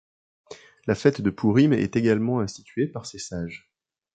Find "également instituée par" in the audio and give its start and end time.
1.95-3.05